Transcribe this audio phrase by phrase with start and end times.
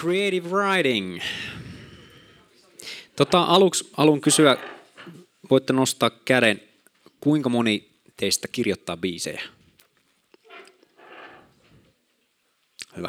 [0.00, 1.20] Creative writing.
[3.16, 4.56] Tota, aluksi haluan kysyä,
[5.50, 6.62] voitte nostaa käden,
[7.20, 9.42] kuinka moni teistä kirjoittaa biisejä?
[12.96, 13.08] Hyvä.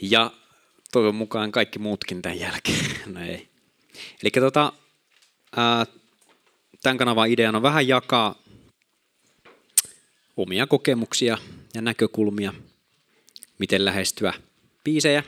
[0.00, 0.30] Ja
[0.92, 2.86] toivon mukaan kaikki muutkin tämän jälkeen.
[3.06, 3.48] No ei.
[4.22, 4.72] Eli tota,
[6.82, 8.42] tämän kanavan ideana on vähän jakaa
[10.36, 11.38] omia kokemuksia
[11.74, 12.54] ja näkökulmia,
[13.58, 14.47] miten lähestyä
[14.88, 15.22] biisejä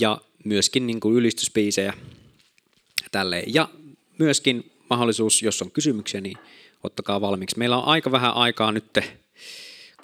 [0.00, 1.92] ja myöskin niin kuin ylistysbiisejä.
[3.12, 3.54] Tälleen.
[3.54, 3.68] Ja
[4.18, 6.36] myöskin mahdollisuus, jos on kysymyksiä, niin
[6.82, 7.58] ottakaa valmiiksi.
[7.58, 8.98] Meillä on aika vähän aikaa nyt,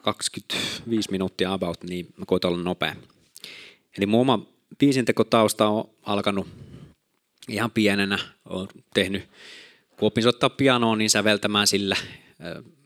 [0.03, 2.97] 25 minuuttia about, niin mä koitan olla nopea.
[3.99, 4.47] Eli mun oma
[4.79, 6.49] biisintekotausta on alkanut
[7.49, 8.19] ihan pienenä.
[8.45, 9.23] Olen tehnyt,
[9.99, 11.97] kun opin soittaa pianoa, niin säveltämään sillä,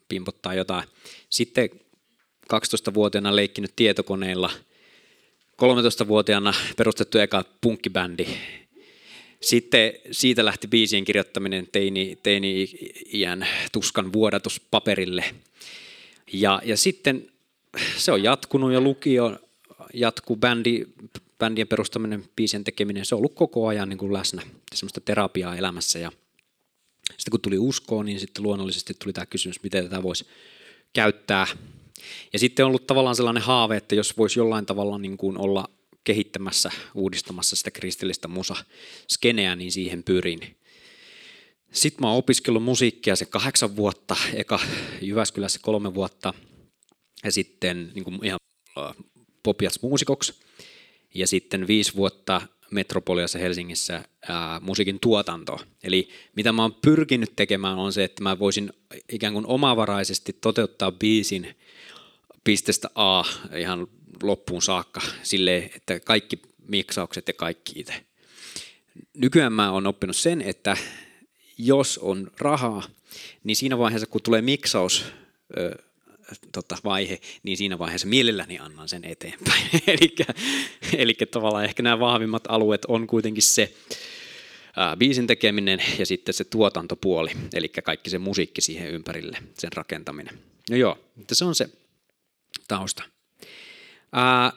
[0.09, 0.85] pimpottaa jotain.
[1.29, 1.71] Sitten
[2.55, 4.51] 12-vuotiaana leikkinyt tietokoneilla.
[5.61, 8.27] 13-vuotiaana perustettu eka punkkibändi.
[9.41, 15.25] Sitten siitä lähti biisien kirjoittaminen teini, teini-iän tuskan vuodatus paperille.
[16.33, 17.31] Ja, ja sitten
[17.97, 19.39] se on jatkunut ja lukio
[19.95, 20.87] jatkuu, bändi,
[21.39, 24.43] bändien perustaminen, biisien tekeminen, se on ollut koko ajan niin kuin läsnä,
[24.75, 25.99] semmoista terapiaa elämässä.
[25.99, 26.13] Ja
[27.11, 30.27] sitten kun tuli uskoon, niin sitten luonnollisesti tuli tämä kysymys, miten tätä voisi
[30.93, 31.47] käyttää.
[32.33, 35.69] Ja sitten on ollut tavallaan sellainen haave, että jos voisi jollain tavalla niin kuin olla
[36.05, 40.57] kehittämässä, uudistamassa sitä kristillistä musa-skeneä, niin siihen pyrin.
[41.73, 44.61] Sitten mä oon opiskellut musiikkia se kahdeksan vuotta, eka
[45.01, 46.35] Jyväskylässä kolme vuotta
[47.25, 48.41] ja sitten niin kuin ihan
[49.43, 50.35] popias-muusikoksi.
[51.15, 52.41] Ja sitten viisi vuotta
[52.71, 55.61] Metropoliassa Helsingissä ää, musiikin tuotanto.
[55.83, 58.73] Eli mitä mä oon pyrkinyt tekemään on se, että mä voisin
[59.13, 61.57] ikään kuin omavaraisesti toteuttaa biisin
[62.45, 63.25] pistestä A
[63.57, 63.87] ihan
[64.23, 68.05] loppuun saakka sille, että kaikki miksaukset ja kaikki itse.
[69.15, 70.77] Nykyään mä oon oppinut sen, että
[71.59, 72.83] jos on rahaa,
[73.45, 75.05] niin siinä vaiheessa kun tulee miksaus,
[76.53, 79.63] tota, vaihe, niin siinä vaiheessa mielelläni annan sen eteenpäin.
[80.99, 83.75] eli tavallaan ehkä nämä vahvimmat alueet on kuitenkin se
[84.77, 90.39] ää, biisin tekeminen ja sitten se tuotantopuoli, eli kaikki se musiikki siihen ympärille, sen rakentaminen.
[90.71, 91.71] No joo, mutta se on se
[92.69, 93.03] tausta.
[94.13, 94.53] Ää,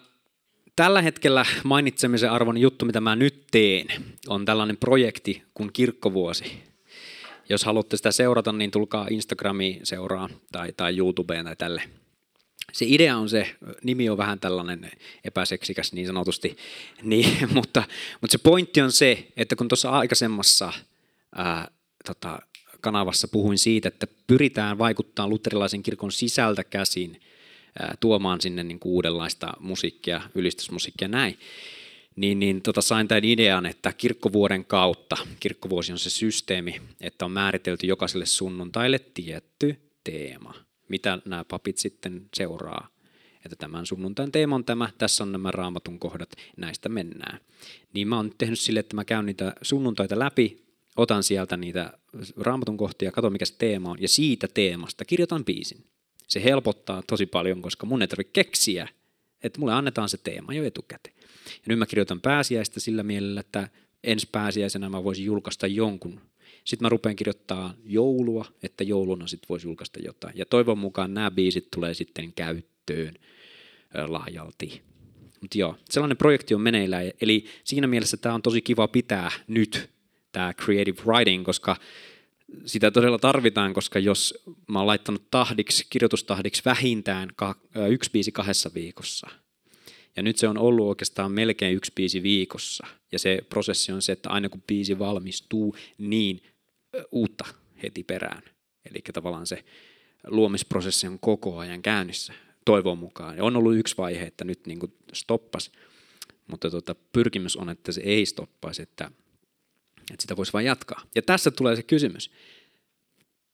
[0.76, 3.88] tällä hetkellä mainitsemisen arvon juttu, mitä mä nyt teen,
[4.28, 6.73] on tällainen projekti kuin Kirkkovuosi
[7.50, 11.84] jos haluatte sitä seurata, niin tulkaa Instagramiin seuraa tai, tai YouTubeen tai tälle.
[12.72, 14.92] Se idea on se, nimi on vähän tällainen
[15.24, 16.58] epäseksikäs niin sanotusti,
[17.02, 17.84] niin, mutta,
[18.22, 20.74] mutta se pointti on se, että kun tuossa aikaisemmassa
[21.36, 21.72] ää,
[22.06, 22.40] tota,
[22.82, 27.22] kanavassa puhuin siitä, että pyritään vaikuttaa luterilaisen kirkon sisältä käsin
[27.80, 31.38] ää, tuomaan sinne niin kuin uudenlaista musiikkia, ylistysmusiikkia näin,
[32.16, 37.32] niin, niin tota, sain tämän idean, että kirkkovuoden kautta, kirkkovuosi on se systeemi, että on
[37.32, 40.54] määritelty jokaiselle sunnuntaille tietty teema,
[40.90, 42.88] mitä nämä papit sitten seuraa.
[43.46, 47.40] Että tämän sunnuntain teema on tämä, tässä on nämä raamatun kohdat, näistä mennään.
[47.94, 50.64] Niin mä oon nyt tehnyt sille, että mä käyn niitä sunnuntaita läpi,
[50.98, 51.94] otan sieltä niitä
[52.38, 55.84] raamatun kohtia, katson mikä se teema on, ja siitä teemasta kirjoitan biisin.
[56.28, 58.88] Se helpottaa tosi paljon, koska mun ei tarvitse keksiä,
[59.44, 61.16] että mulle annetaan se teema jo etukäteen.
[61.46, 63.70] Ja nyt mä kirjoitan pääsiäistä sillä mielellä, että
[64.04, 66.22] ensi pääsiäisenä mä voisin julkaista jonkun.
[66.64, 70.38] Sitten mä rupean kirjoittaa joulua, että jouluna sitten voisi julkaista jotain.
[70.38, 73.14] Ja toivon mukaan nämä biisit tulee sitten käyttöön
[74.08, 74.82] laajalti.
[75.42, 77.12] Mutta joo, sellainen projekti on meneillään.
[77.22, 79.90] Eli siinä mielessä tämä on tosi kiva pitää nyt,
[80.32, 81.76] tämä creative writing, koska
[82.66, 87.30] sitä todella tarvitaan, koska jos mä oon laittanut tahdiksi, kirjoitustahdiksi vähintään
[87.90, 89.28] yksi biisi kahdessa viikossa–
[90.16, 92.88] ja nyt se on ollut oikeastaan melkein yksi biisi viikossa.
[93.12, 96.44] Ja se prosessi on se, että aina kun biisi valmistuu, niin
[97.12, 97.46] uutta
[97.84, 98.44] heti perään.
[98.90, 99.64] Eli tavallaan se
[100.28, 102.34] luomisprosessi on koko ajan käynnissä,
[102.66, 103.38] toivon mukaan.
[103.38, 104.80] Ja on ollut yksi vaihe, että nyt niin
[105.14, 105.72] stoppas,
[106.48, 109.12] mutta tuota, pyrkimys on, että se ei stoppaisi, että,
[110.12, 111.02] että sitä voisi vain jatkaa.
[111.16, 112.32] Ja tässä tulee se kysymys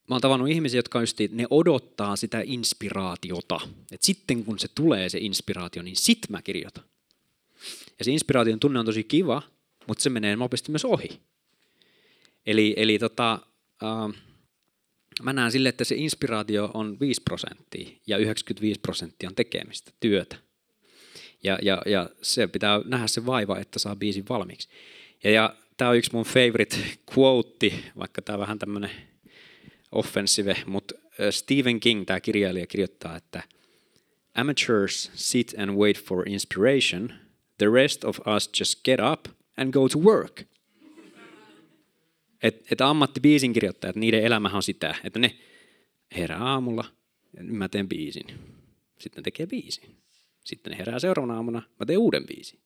[0.10, 3.60] mä oon tavannut ihmisiä, jotka just, ne odottaa sitä inspiraatiota.
[3.92, 6.84] Et sitten kun se tulee se inspiraatio, niin sit mä kirjoitan.
[8.00, 9.42] Ja se inspiraation tunne on tosi kiva,
[9.88, 11.22] mutta se menee nopeasti myös ohi.
[12.46, 13.40] Eli, eli tota,
[13.84, 14.22] äh,
[15.24, 20.36] mä näen sille, että se inspiraatio on 5 prosenttia ja 95 prosenttia on tekemistä, työtä.
[21.44, 24.69] Ja, ja, ja se pitää nähdä se vaiva, että saa biisin valmiiksi.
[25.24, 26.78] Ja, ja tämä on yksi mun favorite
[27.18, 28.92] quote, vaikka tämä on vähän tämmöinen
[29.92, 30.96] offensive, mutta
[31.30, 33.44] Stephen King, tämä kirjailija, kirjoittaa, että
[34.36, 37.14] Amateurs sit and wait for inspiration,
[37.58, 39.26] the rest of us just get up
[39.58, 40.44] and go to work.
[42.44, 45.36] Että et ammattibiisin kirjoittajat, niiden elämähän on sitä, että ne
[46.18, 46.86] herää aamulla,
[47.42, 48.26] mä teen biisin.
[49.00, 49.96] Sitten ne tekee biisin.
[50.44, 52.60] Sitten ne herää seuraavana aamuna, mä teen uuden biisin.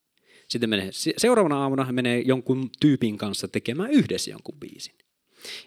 [0.47, 4.93] Sitten menee, seuraavana aamuna menee jonkun tyypin kanssa tekemään yhdessä jonkun biisin.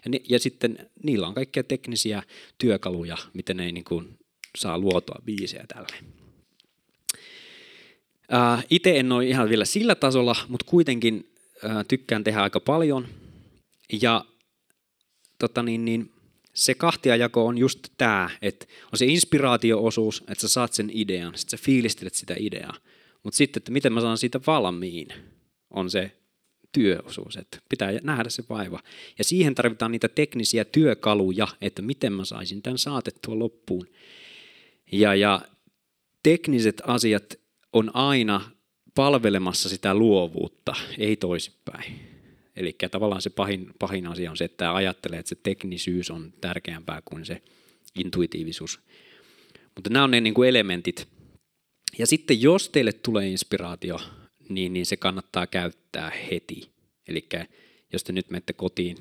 [0.05, 2.23] Ja, ni, ja sitten niillä on kaikkia teknisiä
[2.57, 4.17] työkaluja, miten ne niin kuin
[4.57, 5.95] saa luotua biisejä tälle.
[8.33, 11.31] Äh, Itse en ole ihan vielä sillä tasolla, mutta kuitenkin
[11.65, 13.07] äh, tykkään tehdä aika paljon.
[14.01, 14.25] Ja
[15.39, 16.11] tota niin, niin,
[16.53, 21.59] se kahtiajako on just tämä, että on se inspiraatioosuus, että sä saat sen idean, sitten
[21.59, 22.77] sä fiilistelet sitä ideaa.
[23.27, 25.07] Mutta sitten, että miten mä saan siitä valmiin,
[25.69, 26.11] on se
[26.71, 28.79] työosuus, että pitää nähdä se vaiva.
[29.17, 33.87] Ja siihen tarvitaan niitä teknisiä työkaluja, että miten mä saisin tämän saatettua loppuun.
[34.91, 35.41] Ja, ja
[36.23, 37.39] tekniset asiat
[37.73, 38.51] on aina
[38.95, 41.99] palvelemassa sitä luovuutta, ei toisinpäin.
[42.55, 47.01] Eli tavallaan se pahin, pahin asia on se, että ajattelee, että se teknisyys on tärkeämpää
[47.05, 47.41] kuin se
[47.95, 48.79] intuitiivisuus.
[49.75, 51.16] Mutta nämä on ne niin kuin elementit.
[51.97, 53.99] Ja sitten jos teille tulee inspiraatio,
[54.49, 56.69] niin, niin se kannattaa käyttää heti.
[57.07, 57.29] Eli
[57.93, 58.97] jos te nyt menette kotiin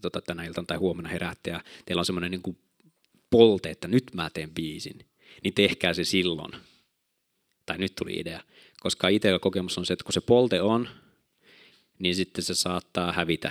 [0.00, 2.58] tota, tänä iltana tai huomenna heräätte ja teillä on semmoinen niin
[3.30, 5.06] polte, että nyt mä teen biisin,
[5.44, 6.52] niin tehkää se silloin.
[7.66, 8.42] Tai nyt tuli idea.
[8.80, 10.88] Koska itsellä kokemus on se, että kun se polte on,
[11.98, 13.50] niin sitten se saattaa hävitä.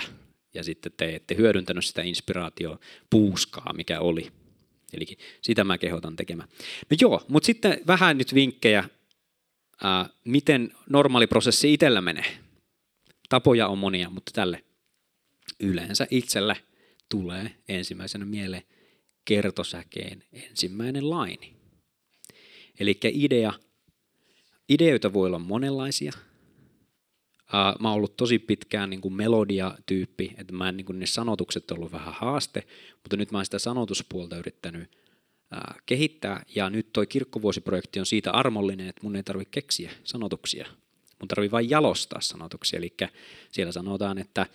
[0.54, 2.80] Ja sitten te ette hyödyntänyt sitä inspiraatio
[3.10, 4.32] puuskaa, mikä oli.
[4.92, 5.06] Eli
[5.42, 6.48] sitä mä kehotan tekemään.
[6.90, 8.84] No joo, mutta sitten vähän nyt vinkkejä,
[9.82, 12.38] ää, miten normaali prosessi itsellä menee.
[13.28, 14.64] Tapoja on monia, mutta tälle
[15.60, 16.56] yleensä itselle
[17.08, 18.62] tulee ensimmäisenä mieleen
[19.24, 21.56] kertosäkeen ensimmäinen laini.
[22.80, 23.52] Eli idea,
[24.68, 26.12] ideoita voi olla monenlaisia–
[27.80, 31.70] Mä oon ollut tosi pitkään niin kuin melodia-tyyppi, että mä en, niin kuin ne sanotukset
[31.70, 36.92] on ollut vähän haaste, mutta nyt mä oon sitä sanotuspuolta yrittänyt uh, kehittää, ja nyt
[36.92, 40.66] toi kirkkovuosiprojekti on siitä armollinen, että mun ei tarvitse keksiä sanotuksia,
[41.20, 42.94] mun tarvii vain jalostaa sanotuksia, eli
[43.52, 44.46] siellä sanotaan, että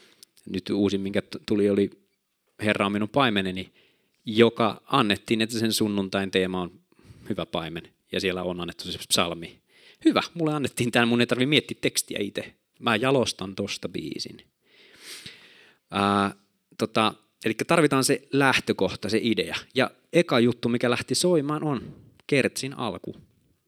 [0.50, 1.90] nyt uusin, minkä tuli, oli
[2.62, 3.74] Herra on minun paimeneni,
[4.26, 6.72] joka annettiin, että sen sunnuntain teema on
[7.30, 9.62] hyvä paimen, ja siellä on annettu se psalmi.
[10.06, 14.38] Hyvä, mulle annettiin tämä, mun ei tarvitse miettiä tekstiä itse mä jalostan tosta biisin.
[15.92, 16.36] Ää,
[16.78, 17.14] tota,
[17.46, 19.56] eli tarvitaan se lähtökohta, se idea.
[19.76, 21.96] Ja eka juttu, mikä lähti soimaan, on
[22.28, 23.16] kertsin alku,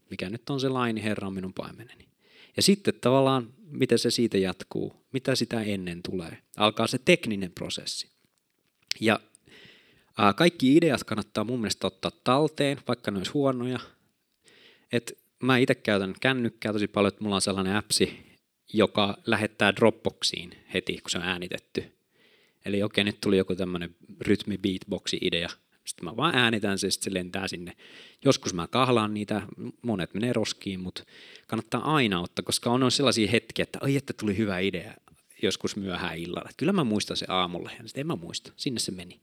[0.09, 2.07] mikä nyt on se laini Herra on minun paimeneni.
[2.56, 6.38] Ja sitten tavallaan, miten se siitä jatkuu, mitä sitä ennen tulee.
[6.57, 8.09] Alkaa se tekninen prosessi.
[9.00, 9.19] Ja
[10.18, 13.80] ää, kaikki ideat kannattaa mun mielestä ottaa talteen, vaikka ne olisi huonoja.
[14.92, 18.26] Et mä itse käytän kännykkää tosi paljon, että mulla on sellainen appsi,
[18.73, 21.83] joka lähettää Dropboxiin heti, kun se on äänitetty.
[22.65, 25.49] Eli okei, nyt tuli joku tämmöinen rytmi beatboxi idea.
[25.85, 27.73] Sitten mä vaan äänitän se, sitten se lentää sinne.
[28.25, 29.41] Joskus mä kahlaan niitä,
[29.81, 31.03] monet menee roskiin, mutta
[31.47, 34.93] kannattaa aina ottaa, koska on sellaisia hetkiä, että ai että tuli hyvä idea
[35.41, 36.49] joskus myöhään illalla.
[36.57, 38.51] Kyllä mä muistan se aamulla, ja sitten en mä muista.
[38.55, 39.19] Sinne se meni.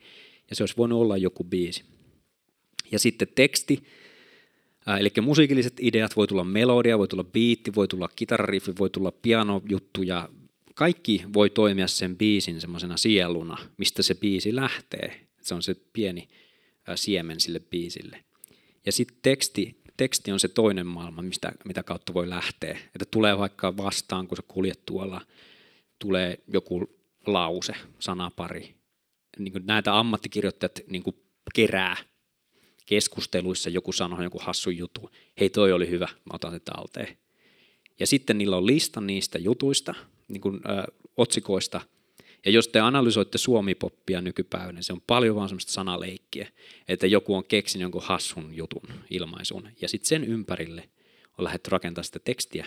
[0.50, 1.84] Ja se olisi voinut olla joku biisi.
[2.90, 3.84] Ja sitten teksti,
[5.00, 10.28] Eli musiikilliset ideat, voi tulla melodia, voi tulla biitti, voi tulla kitarariffi, voi tulla pianojuttuja.
[10.74, 15.20] Kaikki voi toimia sen biisin semmoisena sieluna, mistä se biisi lähtee.
[15.40, 16.28] Se on se pieni
[16.94, 18.24] siemen sille biisille.
[18.86, 22.78] Ja sitten teksti, teksti on se toinen maailma, mistä, mitä kautta voi lähteä.
[22.94, 25.20] Että tulee vaikka vastaan, kun sä kuljet tuolla,
[25.98, 26.90] tulee joku
[27.26, 28.74] lause, sanapari.
[29.38, 31.02] Niin näitä ammattikirjoittajat niin
[31.54, 31.96] kerää
[32.86, 35.10] keskusteluissa joku sanoi joku hassu juttu,
[35.40, 37.18] hei toi oli hyvä, mä otan se talteen.
[38.00, 39.94] Ja sitten niillä on lista niistä jutuista,
[40.28, 41.80] niin kuin, ö, otsikoista,
[42.44, 46.48] ja jos te analysoitte suomipoppia nykypäivänä, se on paljon vaan semmoista sanaleikkiä,
[46.88, 50.88] että joku on keksinyt jonkun hassun jutun, ilmaisun, ja sitten sen ympärille
[51.38, 52.66] on lähdetty rakentamaan sitä tekstiä.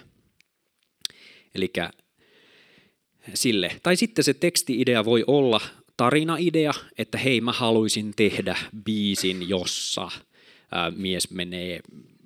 [1.56, 1.74] Eli
[3.34, 3.80] sille.
[3.84, 5.62] Tai sitten se tekstiidea voi olla
[5.98, 10.12] tarinaidea, että hei mä haluaisin tehdä biisin, jossa
[10.72, 11.80] ää, mies menee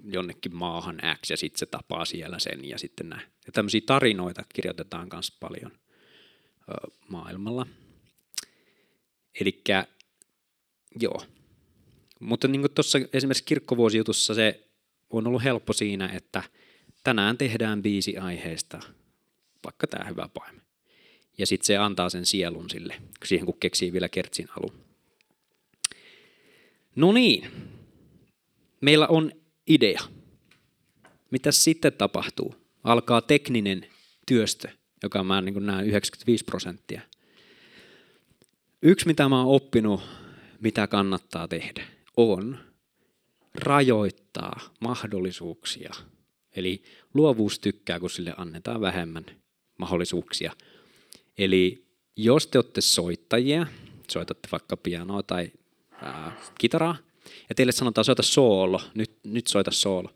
[0.03, 3.27] jonnekin maahan X ja sitten se tapaa siellä sen ja sitten näin.
[3.45, 7.67] Ja tämmöisiä tarinoita kirjoitetaan myös paljon ää, maailmalla.
[9.39, 9.61] Eli
[10.99, 11.21] joo.
[12.19, 14.67] Mutta niin kuin tuossa esimerkiksi kirkkovuosijutussa se
[15.09, 16.43] on ollut helppo siinä, että
[17.03, 18.79] tänään tehdään biisi aiheesta,
[19.63, 20.70] vaikka tämä hyvä paimen
[21.37, 24.85] ja sitten se antaa sen sielun sille, siihen kun keksii vielä kertsin alun.
[26.95, 27.51] No niin,
[28.81, 29.31] meillä on
[29.67, 30.01] idea.
[31.31, 32.61] Mitä sitten tapahtuu?
[32.83, 33.85] alkaa tekninen
[34.27, 34.69] työstö,
[35.03, 37.01] joka mä niin näen 95 prosenttia.
[38.81, 40.01] Yksi, mitä mä oon oppinut,
[40.59, 41.83] mitä kannattaa tehdä,
[42.17, 42.57] on
[43.55, 45.91] rajoittaa mahdollisuuksia.
[46.55, 46.83] Eli
[47.13, 49.25] luovuus tykkää, kun sille annetaan vähemmän
[49.77, 50.51] mahdollisuuksia.
[51.37, 51.85] Eli
[52.15, 53.67] jos te olette soittajia,
[54.11, 55.51] soitatte vaikka pianoa tai
[55.91, 56.95] ää, kitaraa,
[57.49, 60.09] ja teille sanotaan soita soolo, nyt, nyt soita soolo,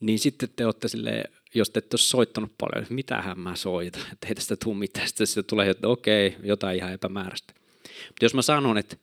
[0.00, 4.02] niin sitten te olette silleen, jos te ette ole soittanut paljon, että mitähän mä soitan,
[4.12, 7.54] että ei tästä tule mitään, sitten, sitten tulee, että okei, jotain ihan epämääräistä.
[7.82, 8.96] Mutta jos mä sanon, että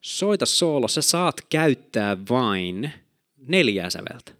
[0.00, 2.92] soita soolo, sä saat käyttää vain
[3.36, 4.32] neljää säveltä,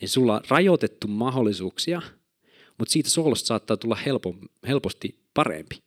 [0.00, 2.02] niin sulla on rajoitettu mahdollisuuksia,
[2.82, 4.34] mutta siitä soolosta saattaa tulla helpo,
[4.68, 5.82] helposti parempi.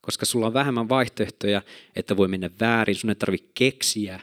[0.00, 1.62] Koska sulla on vähemmän vaihtoehtoja,
[1.96, 4.20] että voi mennä väärin, sun ei tarvitse keksiä.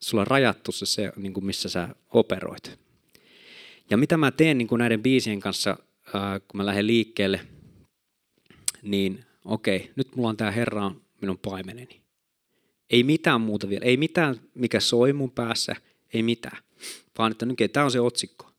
[0.00, 2.78] Sulla on rajattu se, se niin kuin missä sä operoit.
[3.90, 5.76] Ja mitä mä teen niin kuin näiden biisien kanssa,
[6.48, 7.40] kun mä lähden liikkeelle,
[8.82, 12.02] niin okei, nyt mulla on tämä Herra on minun paimeneni.
[12.90, 15.76] Ei mitään muuta vielä, ei mitään mikä soi mun päässä,
[16.14, 16.58] ei mitään.
[17.18, 18.51] Vaan että okay, tämä on se otsikko.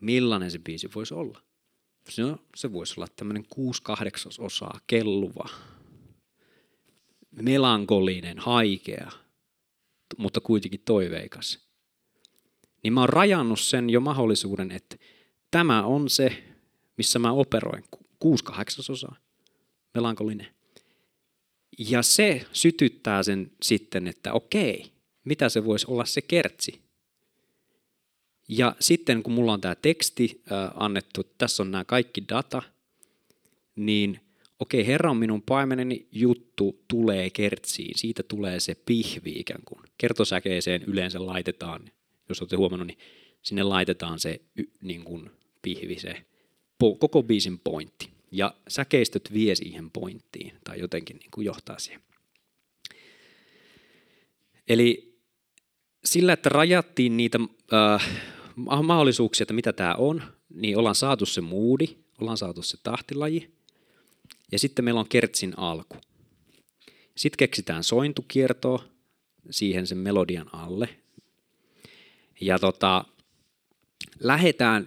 [0.00, 1.42] Millainen se biisi voisi olla?
[2.08, 2.22] Se,
[2.56, 3.82] se voisi olla tämmöinen 6
[4.38, 5.48] osaa kelluva,
[7.30, 9.10] melankolinen, haikea,
[10.18, 11.68] mutta kuitenkin toiveikas
[12.82, 14.96] niin mä oon rajannut sen jo mahdollisuuden, että
[15.50, 16.44] tämä on se,
[16.96, 17.84] missä mä operoin,
[18.18, 19.16] kuusi kahdeksasosaa,
[19.94, 20.46] melankolinen.
[21.78, 24.92] Ja se sytyttää sen sitten, että okei,
[25.24, 26.82] mitä se voisi olla se kertsi.
[28.48, 32.62] Ja sitten kun mulla on tämä teksti äh, annettu, tässä on nämä kaikki data,
[33.76, 34.20] niin
[34.58, 39.80] okei, Herra on minun paimeneni, juttu tulee kertsiin, siitä tulee se pihvi ikään kuin.
[39.98, 41.90] Kertosäkeeseen yleensä laitetaan
[42.28, 42.98] jos olette huomannut, niin
[43.42, 44.40] sinne laitetaan se
[44.80, 45.30] niin kuin
[45.62, 46.24] pihvi, se
[46.98, 48.10] koko biisin pointti.
[48.30, 52.02] Ja säkeistöt vie siihen pointtiin tai jotenkin niin kuin johtaa siihen.
[54.68, 55.18] Eli
[56.04, 57.38] sillä, että rajattiin niitä
[57.72, 58.08] äh,
[58.82, 60.22] mahdollisuuksia, että mitä tämä on,
[60.54, 61.86] niin ollaan saatu se moodi,
[62.20, 63.50] ollaan saatu se tahtilaji,
[64.52, 65.96] ja sitten meillä on kertsin alku.
[67.16, 68.84] Sitten keksitään sointukiertoa
[69.50, 70.88] siihen sen melodian alle,
[72.40, 73.04] ja tota,
[74.20, 74.86] lähetään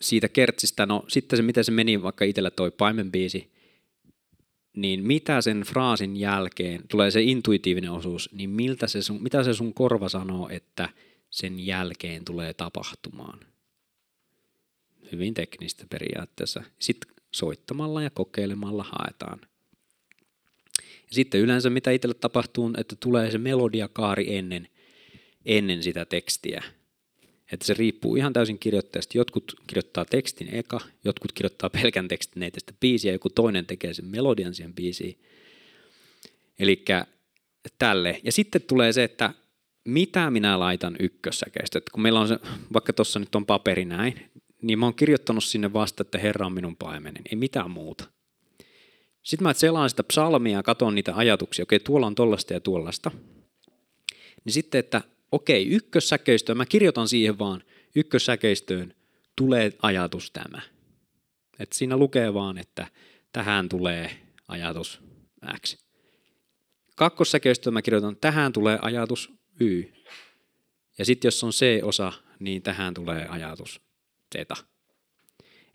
[0.00, 3.54] siitä kertsistä, no sitten se, miten se meni vaikka itsellä toi paimenbiisi,
[4.76, 9.54] niin mitä sen fraasin jälkeen, tulee se intuitiivinen osuus, niin miltä se sun, mitä se
[9.54, 10.88] sun korva sanoo, että
[11.34, 13.40] sen jälkeen tulee tapahtumaan?
[15.12, 16.62] Hyvin teknistä periaatteessa.
[16.78, 19.40] Sitten soittamalla ja kokeilemalla haetaan.
[21.10, 24.68] Sitten yleensä mitä itselle tapahtuu, että tulee se melodiakaari ennen,
[25.46, 26.64] ennen sitä tekstiä.
[27.52, 29.18] Että se riippuu ihan täysin kirjoittajasta.
[29.18, 34.54] Jotkut kirjoittaa tekstin eka, jotkut kirjoittaa pelkän tekstin neitistä biisiä, joku toinen tekee sen melodian
[34.54, 35.18] siihen biisiin.
[36.58, 36.84] Eli
[37.78, 38.20] tälle.
[38.24, 39.34] Ja sitten tulee se, että
[39.84, 41.78] mitä minä laitan ykkössäkeistä.
[41.78, 42.38] Että kun meillä on se,
[42.72, 44.30] vaikka tuossa nyt on paperi näin,
[44.62, 47.22] niin mä oon kirjoittanut sinne vasta, että Herra on minun paimenen.
[47.30, 48.04] Ei mitään muuta.
[49.22, 51.62] Sitten mä selaan sitä psalmia ja katson niitä ajatuksia.
[51.62, 53.10] Okei, tuolla on tollasta ja tuollaista.
[54.44, 57.62] Niin sitten, että okei, ykkössäkeistöön, mä kirjoitan siihen vaan,
[57.96, 58.94] ykkössäkeistöön
[59.36, 60.60] tulee ajatus tämä.
[61.58, 62.86] Et siinä lukee vaan, että
[63.32, 64.10] tähän tulee
[64.48, 65.00] ajatus
[65.66, 65.76] X.
[66.96, 69.84] Kakkossäkeistöön mä kirjoitan, tähän tulee ajatus Y.
[70.98, 73.80] Ja sitten jos on C-osa, niin tähän tulee ajatus
[74.34, 74.36] Z.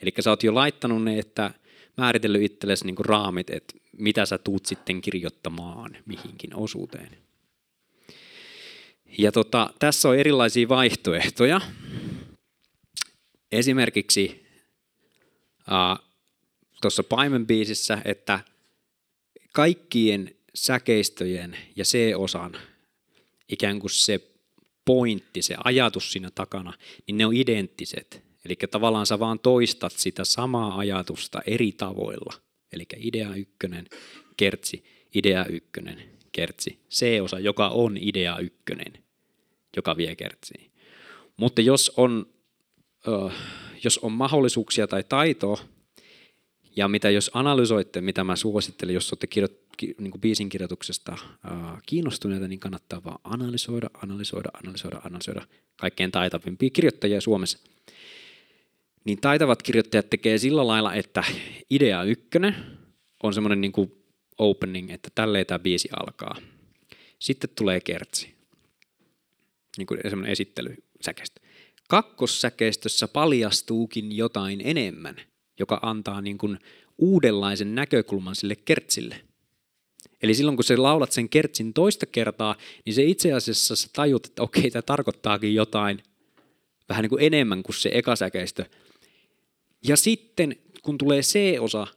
[0.01, 1.53] Eli sä oot jo laittanut ne, että
[1.98, 7.17] määritellyt itsellesi niinku raamit, että mitä sä tuut sitten kirjoittamaan mihinkin osuuteen.
[9.17, 11.62] Ja tota, tässä on erilaisia vaihtoehtoja.
[13.51, 14.45] Esimerkiksi
[15.71, 16.05] äh,
[16.81, 18.39] tuossa Paimen-biisissä, että
[19.53, 22.57] kaikkien säkeistöjen ja C-osan
[23.50, 24.29] ikään kuin se
[24.86, 26.74] pointti, se ajatus siinä takana,
[27.08, 28.24] niin ne on identtiset.
[28.46, 32.34] Eli tavallaan sä vaan toistat sitä samaa ajatusta eri tavoilla.
[32.72, 33.88] Eli idea ykkönen,
[34.38, 34.84] kertsi,
[35.15, 36.79] idea ykkönen, kertsi.
[36.89, 38.94] C-osa, joka on idea ykkönen,
[39.75, 40.72] joka vie kertsiin.
[41.38, 42.25] Mutta jos on,
[43.08, 43.29] ö,
[43.84, 45.58] jos on mahdollisuuksia tai taitoa,
[46.75, 51.17] ja mitä jos analysoitte, mitä mä suosittelen, jos olette kirjo- niin kuin biisin kirjoituksesta
[51.86, 57.59] kiinnostuneita, niin kannattaa vaan analysoida, analysoida, analysoida, analysoida kaikkein taitavimpia kirjoittajia Suomessa.
[59.05, 61.24] Niin taitavat kirjoittajat tekee sillä lailla, että
[61.69, 62.55] idea ykkönen
[63.24, 63.74] on semmoinen niin
[64.38, 66.36] opening, että tälleen tämä biisi alkaa.
[67.19, 68.33] Sitten tulee kertsi,
[69.77, 71.41] niin kuin semmoinen esittely säkestä.
[71.89, 75.15] kakkossäkeistössä paljastuukin jotain enemmän,
[75.59, 76.59] joka antaa niin kuin
[76.98, 79.28] uudenlaisen näkökulman sille kertsille.
[80.23, 84.25] Eli silloin kun sä laulat sen kertsin toista kertaa, niin se itse asiassa sä tajut,
[84.25, 86.03] että okei, tämä tarkoittaakin jotain
[86.89, 88.65] vähän niin kuin enemmän kuin se ekasäkeistö.
[89.88, 91.88] Ja sitten kun tulee C-osa,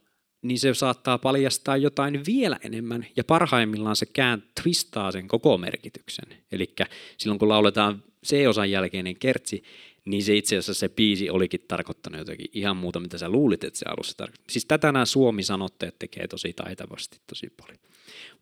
[0.42, 6.38] niin se saattaa paljastaa jotain vielä enemmän, ja parhaimmillaan se kään twistaa sen koko merkityksen.
[6.52, 6.74] Eli
[7.16, 9.62] silloin kun lauletaan C-osan jälkeinen kertsi,
[10.04, 13.78] niin se itse asiassa se biisi olikin tarkoittanut jotakin ihan muuta, mitä sä luulit, että
[13.78, 14.50] se alussa tarkoittaa.
[14.50, 17.78] Siis tätä nämä Suomi-sanotteet tekee tosi taitavasti tosi paljon.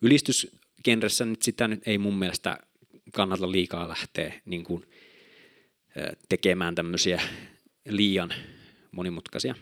[0.03, 2.59] Ylistysgenressä nyt sitä nyt ei mun mielestä
[3.13, 4.87] kannata liikaa lähteä niin kuin,
[6.29, 7.23] tekemään tämmöisiä
[7.89, 8.35] liian
[8.93, 9.55] monimutkaisia.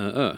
[0.00, 0.34] Öö.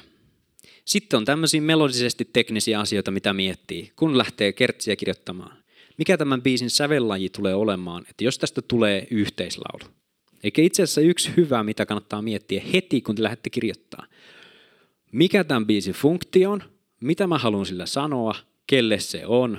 [0.85, 5.57] Sitten on tämmöisiä melodisesti teknisiä asioita, mitä miettii, kun lähtee kertsiä kirjoittamaan.
[5.99, 9.95] Mikä tämän biisin sävellaji tulee olemaan, että jos tästä tulee yhteislaulu.
[10.43, 14.07] Eikä itse asiassa yksi hyvä, mitä kannattaa miettiä heti, kun te lähdette kirjoittaa.
[15.13, 16.63] Mikä tämän biisin funktio on,
[17.01, 18.35] mitä mä haluan sillä sanoa,
[18.67, 19.59] kelle se on.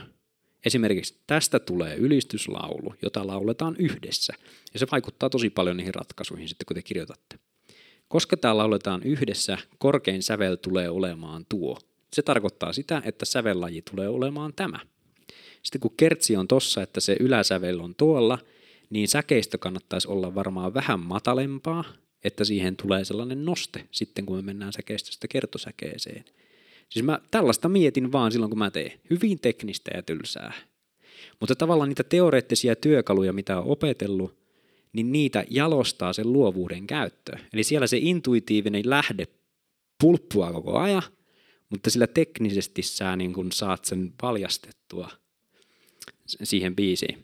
[0.66, 4.34] Esimerkiksi tästä tulee ylistyslaulu, jota lauletaan yhdessä.
[4.74, 7.40] Ja se vaikuttaa tosi paljon niihin ratkaisuihin sitten, kun te kirjoitatte.
[8.08, 11.80] Koska täällä lauletaan yhdessä, korkein sävel tulee olemaan tuo.
[12.14, 14.80] Se tarkoittaa sitä, että sävellaji tulee olemaan tämä.
[15.64, 18.38] Sitten kun kertsi on tossa, että se yläsävel on tuolla,
[18.90, 21.84] niin säkeistö kannattaisi olla varmaan vähän matalempaa,
[22.24, 26.26] että siihen tulee sellainen noste sitten, kun me mennään säkeistöstä kertosäkeeseen.
[26.92, 29.00] Siis mä tällaista mietin vaan silloin, kun mä teen.
[29.10, 30.54] Hyvin teknistä ja tylsää.
[31.40, 34.38] Mutta tavallaan niitä teoreettisia työkaluja, mitä on opetellut,
[34.94, 37.38] niin niitä jalostaa sen luovuuden käyttö.
[37.54, 39.28] Eli siellä se intuitiivinen lähde
[40.02, 41.04] pulppua koko ajan,
[41.70, 45.10] mutta sillä teknisesti sä niin kun saat sen paljastettua
[46.26, 47.24] siihen biisiin.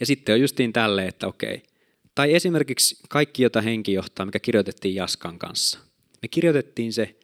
[0.00, 1.62] Ja sitten on justiin tälleen, että okei.
[2.14, 5.78] Tai esimerkiksi Kaikki, jota henki johtaa, mikä kirjoitettiin Jaskan kanssa.
[6.22, 7.16] Me kirjoitettiin se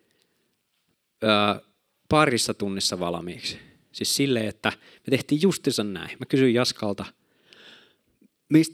[1.23, 1.61] ää,
[2.09, 3.59] parissa tunnissa valmiiksi.
[3.93, 4.73] Siis silleen, että
[5.07, 6.19] me tehtiin justiinsa näin.
[6.19, 7.05] Mä kysyin Jaskalta–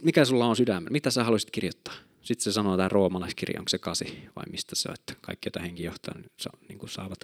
[0.02, 1.94] mikä sulla on sydämen, mitä sä haluaisit kirjoittaa?
[2.22, 5.60] Sitten se sanoo tämä roomalaiskirja, onko se kasi vai mistä se on, että kaikki, joita
[5.60, 6.30] henki johtaa, niin,
[6.68, 7.18] niin kuin saavat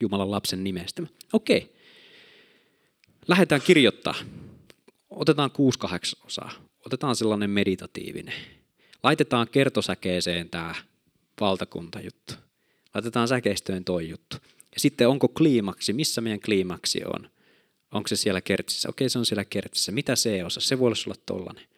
[0.00, 1.02] Jumalan lapsen nimestä.
[1.32, 1.68] Okei, okay.
[3.28, 4.14] lähdetään kirjoittaa.
[5.10, 6.52] Otetaan kuusi kahdeksan osaa.
[6.86, 8.34] Otetaan sellainen meditatiivinen.
[9.02, 10.74] Laitetaan kertosäkeeseen tämä
[11.40, 12.34] valtakuntajuttu.
[12.94, 14.36] Laitetaan säkeistöön toi juttu.
[14.78, 17.30] Sitten onko kliimaksi, missä meidän kliimaksi on?
[17.92, 18.88] Onko se siellä kertsissä?
[18.88, 19.92] Okei, se on siellä kertsissä.
[19.92, 20.60] Mitä se osa?
[20.60, 21.68] Se voi olla tollanen.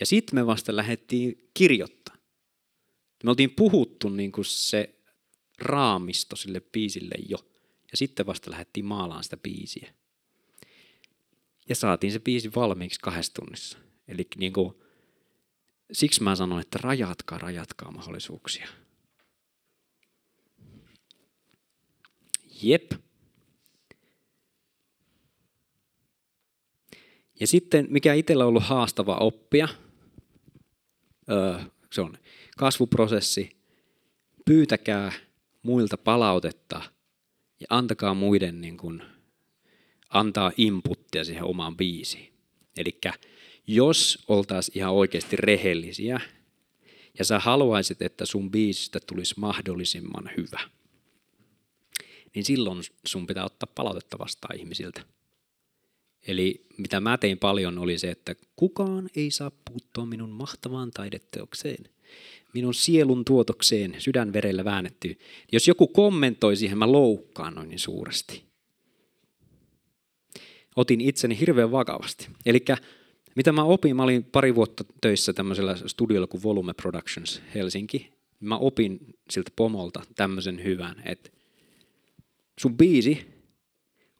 [0.00, 2.16] Ja sitten me vasta lähdettiin kirjoittaa.
[3.24, 4.94] Me oltiin puhuttu niin kuin se
[5.58, 7.38] raamisto sille biisille jo.
[7.90, 9.94] Ja sitten vasta lähdettiin maalaan sitä biisiä.
[11.68, 13.78] Ja saatiin se biisi valmiiksi kahdessa tunnissa.
[14.08, 14.74] Eli niin kuin,
[15.92, 18.68] siksi mä sanon, että rajatkaa, rajatkaa mahdollisuuksia.
[22.62, 22.92] Jep.
[27.40, 29.68] Ja sitten, mikä itsellä on ollut haastava oppia,
[31.92, 32.18] se on
[32.56, 33.56] kasvuprosessi,
[34.44, 35.12] pyytäkää
[35.62, 36.82] muilta palautetta
[37.60, 39.02] ja antakaa muiden niin kuin,
[40.08, 42.32] antaa inputtia siihen omaan biisiin.
[42.76, 43.00] Eli
[43.66, 46.20] jos oltaisiin ihan oikeasti rehellisiä
[47.18, 50.60] ja sä haluaisit, että sun biisistä tulisi mahdollisimman hyvä,
[52.34, 55.02] niin silloin sun pitää ottaa palautetta vastaan ihmisiltä.
[56.26, 61.84] Eli mitä mä tein paljon oli se, että kukaan ei saa puuttua minun mahtavaan taideteokseen,
[62.54, 65.18] minun sielun tuotokseen, sydänverellä väännetty.
[65.52, 68.44] Jos joku kommentoi siihen, mä loukkaan noin niin suuresti.
[70.76, 72.28] Otin itseni hirveän vakavasti.
[72.46, 72.64] Eli
[73.36, 78.12] mitä mä opin, mä olin pari vuotta töissä tämmöisellä studiolla kuin Volume Productions Helsinki.
[78.40, 78.98] Mä opin
[79.30, 81.30] siltä pomolta tämmöisen hyvän, että
[82.62, 83.26] sun biisi,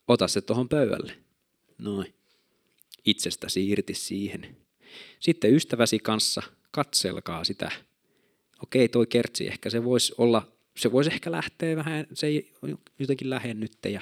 [0.09, 1.23] ota se tuohon pöydälle
[1.79, 2.15] Noin.
[3.05, 4.57] Itsestäsi irti siihen.
[5.21, 7.71] Sitten ystäväsi kanssa katselkaa sitä.
[8.63, 12.53] Okei, toi kertsi ehkä se voisi olla, se voisi ehkä lähteä vähän, se ei
[12.99, 14.01] jotenkin lähennyt ja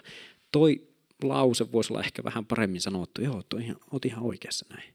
[0.52, 0.88] toi
[1.22, 3.22] lause voisi olla ehkä vähän paremmin sanottu.
[3.22, 4.94] Joo, toi ihan, oot ihan oikeassa näin.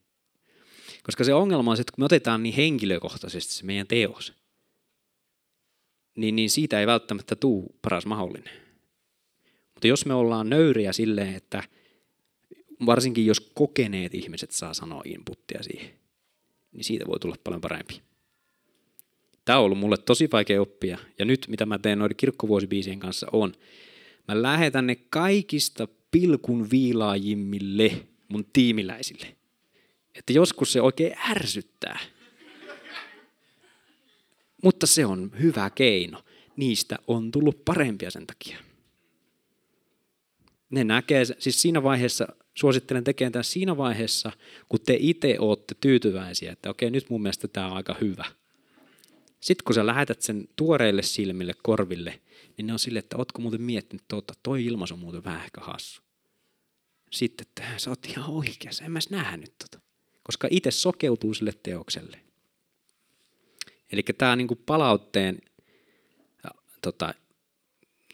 [1.04, 4.34] Koska se ongelma on se, että kun me otetaan niin henkilökohtaisesti se meidän teos,
[6.16, 8.65] niin, niin siitä ei välttämättä tuu paras mahdollinen.
[9.86, 11.64] Mutta jos me ollaan nöyriä silleen, että
[12.86, 15.90] varsinkin jos kokeneet ihmiset saa sanoa inputtia siihen,
[16.72, 18.02] niin siitä voi tulla paljon parempi.
[19.46, 23.28] Tämä on ollut mulle tosi vaikea oppia, ja nyt mitä mä teen noiden kirkkovuosibiisien kanssa
[23.32, 23.54] on,
[24.28, 27.92] mä lähetän ne kaikista pilkun viilaajimmille
[28.28, 29.36] mun tiimiläisille.
[30.16, 32.00] Että joskus se oikein ärsyttää.
[34.64, 36.24] Mutta se on hyvä keino.
[36.56, 38.58] Niistä on tullut parempia sen takia.
[40.70, 44.32] Ne näkee, siis siinä vaiheessa, suosittelen tekemään tämän siinä vaiheessa,
[44.70, 48.26] kun te itse olette tyytyväisiä, että okei, nyt mun mielestä tämä on aika hyvä.
[49.40, 52.22] Sitten kun sä lähetät sen tuoreille silmille, korville,
[52.58, 55.62] niin ne on sille, että ootko muuten miettinyt, että toi ilmaisu on muuten vähän ehkä
[55.62, 56.02] hassu.
[57.12, 59.86] Sitten, että sä oot ihan oikeassa, en mä nähnyt tota.
[60.24, 62.20] Koska itse sokeutuu sille teokselle.
[63.92, 65.42] Eli tämä niinku palautteen
[66.82, 67.14] tota,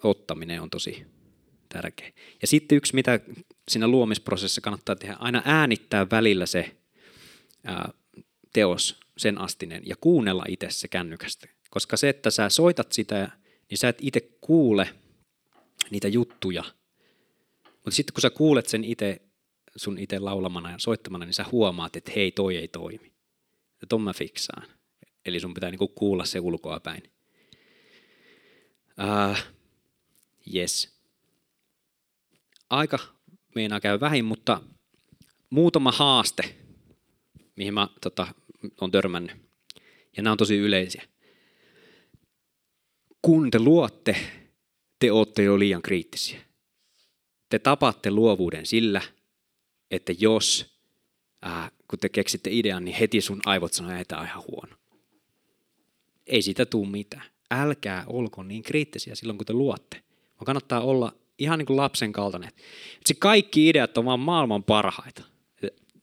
[0.04, 1.06] ottaminen on tosi
[1.72, 2.12] tärkeä.
[2.42, 3.20] Ja sitten yksi, mitä
[3.70, 6.76] siinä luomisprosessissa kannattaa tehdä, aina äänittää välillä se
[7.64, 7.94] ää,
[8.54, 11.48] teos sen astinen ja kuunnella itse se kännykästä.
[11.70, 13.32] Koska se, että sä soitat sitä,
[13.70, 14.90] niin sä et itse kuule
[15.90, 16.64] niitä juttuja.
[17.64, 19.22] Mutta sitten kun sä kuulet sen itse
[19.76, 23.12] sun itse laulamana ja soittamana, niin sä huomaat, että hei, toi ei toimi.
[23.82, 24.68] Ja ton mä fiksaan.
[25.26, 27.04] Eli sun pitää niinku kuulla se ulkoa päin.
[29.00, 29.38] Uh,
[30.56, 31.01] yes.
[32.72, 33.00] Aika
[33.56, 34.62] meinaa käy vähin, mutta
[35.50, 36.56] muutama haaste,
[37.56, 38.28] mihin mä tota,
[38.82, 39.38] on törmännyt.
[40.18, 41.04] Ja nämä on tosi yleisiä.
[43.22, 44.16] Kun te luotte,
[45.00, 46.42] te olette jo liian kriittisiä.
[47.50, 49.02] Te tapatte luovuuden sillä,
[49.92, 50.78] että jos,
[51.42, 54.76] ää, kun te keksitte idean, niin heti sun aivot sanoo, että tämä on ihan huono.
[56.28, 57.26] Ei siitä tule mitään.
[57.52, 60.04] Älkää olko niin kriittisiä silloin, kun te luotte.
[60.38, 62.52] Vaan kannattaa olla ihan niin kuin lapsen kaltainen.
[63.06, 65.24] Se kaikki ideat on vaan maailman parhaita.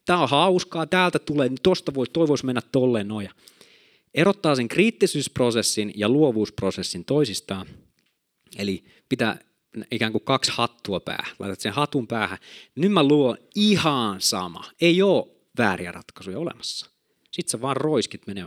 [0.05, 3.33] Tämä on hauskaa, täältä tulee, niin tosta voi, toi voisi mennä tolleen noja.
[4.15, 7.67] Erottaa sen kriittisyysprosessin ja luovuusprosessin toisistaan.
[8.59, 9.39] Eli pitää
[9.91, 11.37] ikään kuin kaksi hattua päähän.
[11.39, 12.39] Laitat sen hatun päähän.
[12.75, 14.65] Nyt mä luon ihan sama.
[14.81, 15.27] Ei ole
[15.59, 16.91] vääriä ratkaisuja olemassa.
[17.31, 18.45] Sitten sä vaan roiskit menee.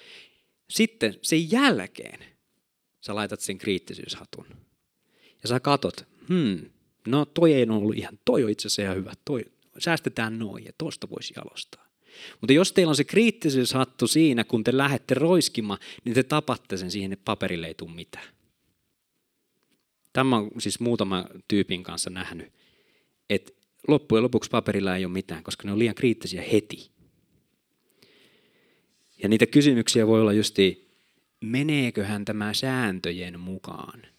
[0.70, 2.24] Sitten sen jälkeen
[3.00, 4.46] sä laitat sen kriittisyyshatun.
[5.44, 6.70] Ja sä katot, hmm,
[7.06, 9.44] no toi ei ollut ihan, toi on itse asiassa ihan hyvä, toi,
[9.78, 11.84] säästetään noin ja tosta voisi jalostaa.
[12.40, 16.90] Mutta jos teillä on se kriittisyyshattu siinä, kun te lähdette roiskimaan, niin te tapatte sen
[16.90, 18.28] siihen, että paperille ei tule mitään.
[20.12, 22.52] Tämä on siis muutama tyypin kanssa nähnyt,
[23.30, 23.52] että
[23.88, 26.90] loppujen lopuksi paperilla ei ole mitään, koska ne on liian kriittisiä heti.
[29.22, 30.90] Ja niitä kysymyksiä voi olla justi,
[31.40, 34.13] meneeköhän tämä sääntöjen mukaan?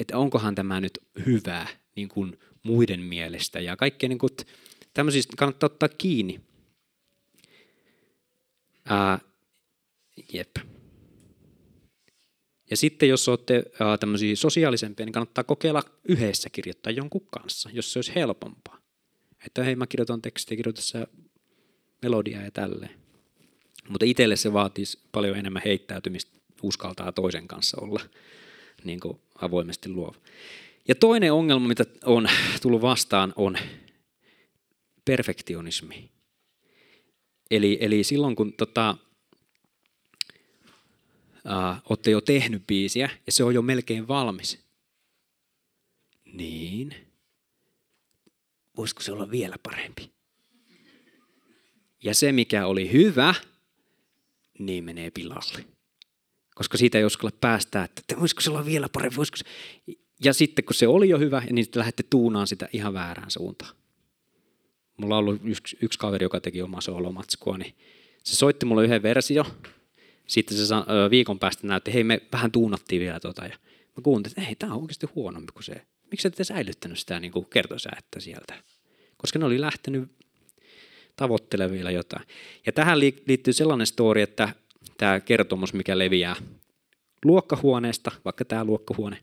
[0.00, 4.30] Että onkohan tämä nyt hyvä niin kuin muiden mielestä ja kaikkea niin kuin,
[4.94, 6.40] tämmöisistä kannattaa ottaa kiinni.
[8.84, 9.18] Ää,
[10.32, 10.56] jep.
[12.70, 17.92] Ja sitten jos olette ää, tämmöisiä sosiaalisempia, niin kannattaa kokeilla yhdessä kirjoittaa jonkun kanssa, jos
[17.92, 18.78] se olisi helpompaa.
[19.46, 21.06] Että hei, mä kirjoitan tekstiä, kirjoita sä
[22.02, 23.00] melodiaa ja tälleen.
[23.88, 28.00] Mutta itselle se vaatisi paljon enemmän heittäytymistä, uskaltaa toisen kanssa olla
[28.86, 30.16] niin kuin avoimesti luova.
[30.88, 32.28] Ja toinen ongelma, mitä on
[32.62, 33.58] tullut vastaan, on
[35.04, 36.10] perfektionismi.
[37.50, 38.96] Eli, eli silloin, kun tota,
[41.50, 44.66] äh, olette jo tehnyt biisiä ja se on jo melkein valmis,
[46.24, 46.94] niin
[48.76, 50.10] voisiko se olla vielä parempi?
[52.02, 53.34] Ja se, mikä oli hyvä,
[54.58, 55.75] niin menee pilalle.
[56.56, 59.44] Koska siitä ei uskalla päästä, että voisiko se olla vielä parempi, voisiko se...
[60.24, 63.76] Ja sitten kun se oli jo hyvä, niin sitten lähdette tuunaan sitä ihan väärään suuntaan.
[64.96, 67.74] Mulla on ollut yksi, yksi kaveri, joka teki omaa soolomatskua, niin
[68.22, 69.46] se soitti mulle yhden versio.
[70.26, 70.74] Sitten se
[71.10, 73.44] viikon päästä näytti, hei me vähän tuunattiin vielä tota.
[73.44, 73.58] Ja
[73.96, 75.86] mä kuuntelin, että ei, tämä on oikeasti huonompi kuin se.
[76.10, 78.54] Miksi ette säilyttänyt sitä niin kuin kertosäättä sieltä?
[79.16, 80.10] Koska ne oli lähtenyt
[81.16, 82.26] tavoittelemaan vielä jotain.
[82.66, 84.48] Ja tähän liittyy sellainen story, että
[84.98, 86.36] tämä kertomus, mikä leviää
[87.24, 89.18] luokkahuoneesta, vaikka tämä luokkahuone,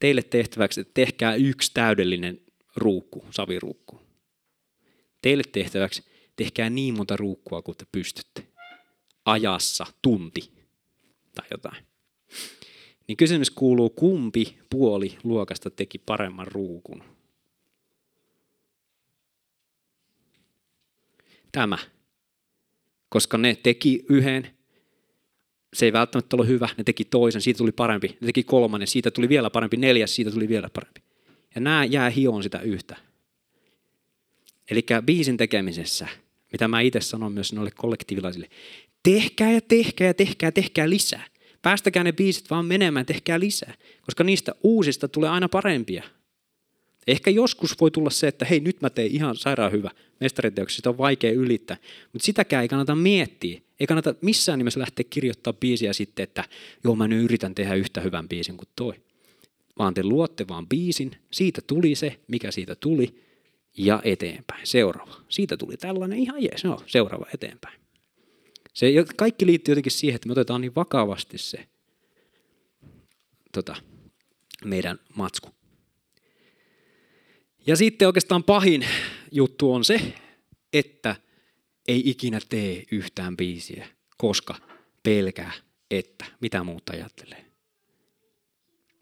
[0.00, 2.40] teille tehtäväksi, että tehkää yksi täydellinen
[2.76, 4.00] ruukku, saviruukku.
[5.22, 6.04] Teille tehtäväksi,
[6.36, 8.46] tehkää niin monta ruukkua kuin te pystytte.
[9.24, 10.52] Ajassa tunti
[11.34, 11.84] tai jotain.
[13.08, 17.02] Niin kysymys kuuluu, kumpi puoli luokasta teki paremman ruukun?
[21.52, 21.78] Tämä.
[23.08, 24.50] Koska ne teki yhden,
[25.74, 29.10] se ei välttämättä ollut hyvä, ne teki toisen, siitä tuli parempi, ne teki kolmannen, siitä
[29.10, 31.00] tuli vielä parempi, neljäs, siitä tuli vielä parempi.
[31.54, 32.96] Ja nämä jää hioon sitä yhtä.
[34.70, 36.08] Eli biisin tekemisessä,
[36.52, 38.50] mitä mä itse sanon myös noille kollektiivilaisille,
[39.02, 41.24] tehkää ja tehkää ja tehkää tehkää lisää.
[41.62, 46.02] Päästäkää ne biisit vaan menemään, tehkää lisää, koska niistä uusista tulee aina parempia.
[47.06, 50.88] Ehkä joskus voi tulla se, että hei nyt mä teen ihan sairaan hyvä mestariteoksi, sitä
[50.88, 51.76] on vaikea ylittää,
[52.12, 53.60] mutta sitäkään ei kannata miettiä.
[53.80, 56.44] Ei kannata missään nimessä lähteä kirjoittaa biisiä sitten, että
[56.84, 58.94] joo mä nyt yritän tehdä yhtä hyvän biisin kuin toi.
[59.78, 63.24] Vaan te luotte vaan biisin, siitä tuli se, mikä siitä tuli,
[63.76, 64.66] ja eteenpäin.
[64.66, 65.20] Seuraava.
[65.28, 67.80] Siitä tuli tällainen ihan jees, no, seuraava eteenpäin.
[68.74, 71.68] Se kaikki liittyy jotenkin siihen, että me otetaan niin vakavasti se
[73.52, 73.76] tota,
[74.64, 75.50] meidän matsku.
[77.66, 78.86] Ja sitten oikeastaan pahin
[79.32, 80.00] juttu on se,
[80.72, 81.16] että
[81.88, 84.54] ei ikinä tee yhtään biisiä, koska
[85.02, 85.52] pelkää,
[85.90, 87.44] että mitä muuta ajattelee.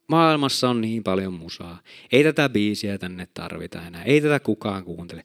[0.08, 1.82] Maailmassa on niin paljon musaa.
[2.12, 4.02] Ei tätä biisiä tänne tarvita enää.
[4.02, 5.24] Ei tätä kukaan kuuntele.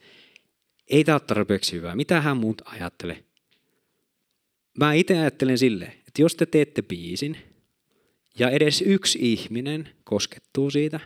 [0.87, 1.95] Ei tämä ole tarpeeksi hyvää.
[1.95, 3.23] Mitä hän muut ajattelee?
[4.79, 7.37] Mä itse ajattelen silleen, että jos te teette biisin
[8.39, 10.99] ja edes yksi ihminen koskettuu siitä,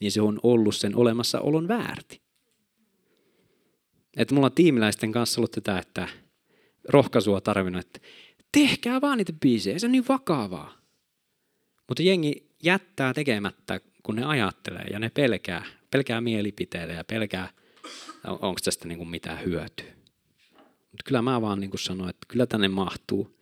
[0.00, 2.20] niin se on ollut sen olemassaolon väärti.
[4.16, 6.08] Että mulla on tiimiläisten kanssa ollut tätä, että
[6.88, 8.00] rohkaisua tarvinnut, että
[8.52, 10.80] tehkää vaan niitä biisejä, se on niin vakavaa.
[11.88, 17.48] Mutta jengi jättää tekemättä, kun ne ajattelee ja ne pelkää, pelkää mielipiteitä ja pelkää,
[18.24, 19.92] onko tästä niin kuin mitään hyötyä.
[20.60, 23.40] Mutta kyllä mä vaan niin kuin sanoin, että kyllä tänne mahtuu.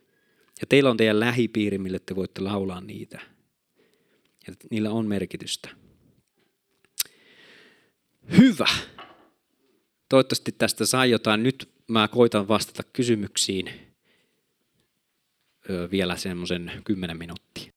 [0.61, 3.19] Ja teillä on teidän lähipiiri, mille te voitte laulaa niitä.
[4.47, 5.69] Ja niillä on merkitystä.
[8.37, 8.67] Hyvä.
[10.09, 11.43] Toivottavasti tästä sai jotain.
[11.43, 13.71] Nyt mä koitan vastata kysymyksiin
[15.91, 17.71] vielä semmoisen kymmenen minuuttia.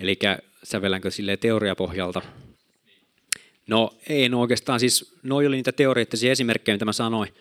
[0.00, 0.18] Eli
[0.64, 2.22] sävellänkö sille teoriapohjalta?
[3.66, 7.34] No en oikeastaan, siis noi oli niitä teoreettisia esimerkkejä, mitä mä sanoin,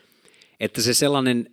[0.59, 1.51] että se sellainen,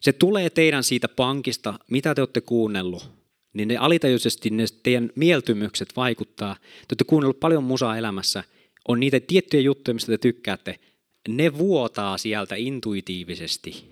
[0.00, 3.10] se tulee teidän siitä pankista, mitä te olette kuunnellut,
[3.52, 6.54] niin ne alitajuisesti ne teidän mieltymykset vaikuttaa.
[6.54, 8.44] Te olette kuunnellut paljon musaa elämässä,
[8.88, 10.78] on niitä tiettyjä juttuja, mistä te tykkäätte,
[11.28, 13.84] ne vuotaa sieltä intuitiivisesti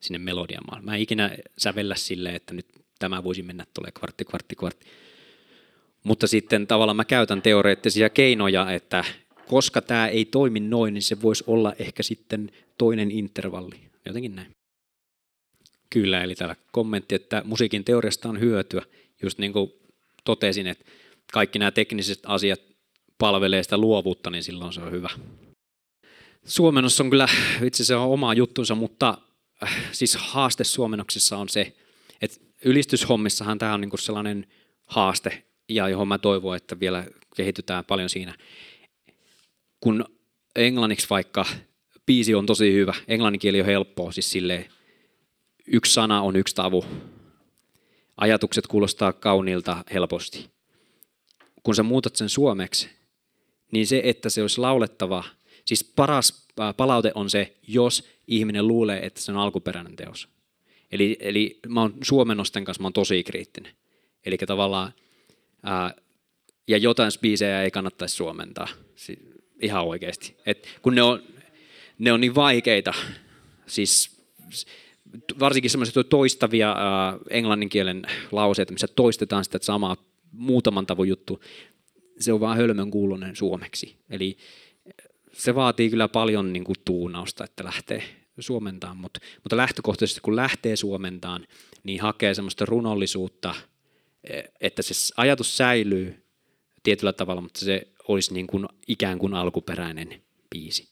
[0.00, 0.84] sinne melodiamaalle.
[0.84, 2.66] Mä en ikinä sävellä silleen, että nyt
[2.98, 4.86] tämä voisi mennä tulee kvartti, kvartti, kvartti.
[6.04, 9.04] Mutta sitten tavallaan mä käytän teoreettisia keinoja, että
[9.48, 13.76] koska tämä ei toimi noin, niin se voisi olla ehkä sitten toinen intervalli.
[14.06, 14.56] Jotenkin näin.
[15.90, 18.82] Kyllä, eli täällä kommentti, että musiikin teoriasta on hyötyä.
[19.22, 19.72] Just niin kuin
[20.24, 20.84] totesin, että
[21.32, 22.60] kaikki nämä tekniset asiat
[23.22, 25.10] palvelee sitä luovuutta, niin silloin se on hyvä.
[26.44, 27.28] Suomennossa on kyllä,
[27.64, 29.18] itse se on oma juttunsa, mutta
[29.62, 31.72] äh, siis haaste suomennoksissa on se,
[32.22, 34.46] että ylistyshommissahan tämä on niin kuin sellainen
[34.86, 37.06] haaste, ja johon mä toivon, että vielä
[37.36, 38.34] kehitytään paljon siinä.
[39.80, 40.04] Kun
[40.56, 41.46] englanniksi vaikka
[42.06, 44.68] biisi on tosi hyvä, englannin kieli on helppoa, siis silleen,
[45.66, 46.84] yksi sana on yksi tavu.
[48.16, 50.50] Ajatukset kuulostaa kauniilta helposti.
[51.62, 53.01] Kun sä muutat sen suomeksi,
[53.72, 55.24] niin se, että se olisi laulettava,
[55.64, 60.28] siis paras palaute on se, jos ihminen luulee, että se on alkuperäinen teos.
[60.92, 63.72] Eli, eli mä oon suomennosten kanssa mä oon tosi kriittinen.
[64.26, 64.92] Eli tavallaan
[65.62, 65.94] Ää,
[66.68, 68.68] ja jotain biisejä ei kannattaisi suomentaa,
[69.62, 70.36] ihan oikeasti.
[70.46, 71.22] Et kun ne on,
[71.98, 72.92] ne on niin vaikeita,
[73.66, 74.22] siis
[75.40, 79.96] varsinkin semmoiset toistavia ää, englanninkielen lauseita, missä toistetaan sitä samaa
[80.32, 81.40] muutaman tavun juttu,
[82.22, 83.96] se on vaan hölmön kuulonen suomeksi.
[84.10, 84.36] Eli
[85.32, 88.02] se vaatii kyllä paljon niin kuin, tuunausta, että lähtee
[88.38, 91.46] suomentaan, mutta, mutta lähtökohtaisesti kun lähtee suomentaan,
[91.82, 93.54] niin hakee semmoista runollisuutta–
[94.60, 96.26] että se ajatus säilyy
[96.82, 100.88] tietyllä tavalla, mutta se olisi niin kuin ikään kuin alkuperäinen biisi.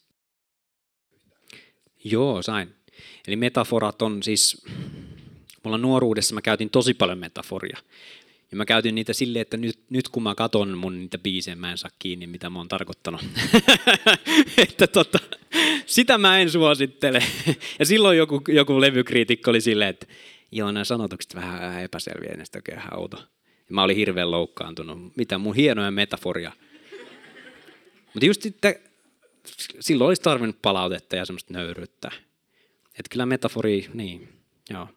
[2.05, 2.75] Joo, sain.
[3.27, 4.67] Eli metaforat on siis,
[5.65, 7.79] mulla nuoruudessa mä käytin tosi paljon metaforia.
[8.51, 11.71] Ja mä käytin niitä silleen, että nyt, nyt kun mä katon mun niitä biisejä, mä
[11.71, 13.21] en saa kiinni, mitä mä oon tarkoittanut.
[14.63, 15.19] että tota,
[15.87, 17.23] sitä mä en suosittele.
[17.79, 20.07] ja silloin joku, joku levykriitikko oli silleen, että
[20.53, 23.25] joo, nämä sanotukset vähän epäselviä, ja sitten ihan outo.
[23.69, 25.17] Mä olin hirveän loukkaantunut.
[25.17, 26.53] Mitä mun hienoja metaforia.
[28.15, 28.75] Mutta just sitten,
[29.81, 32.11] silloin olisi tarvinnut palautetta ja semmoista nöyryyttä.
[32.87, 34.29] Että kyllä metafori, niin,
[34.71, 34.89] joo.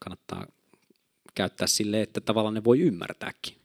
[0.00, 0.46] Kannattaa
[1.34, 3.56] käyttää sille, että tavallaan ne voi ymmärtääkin.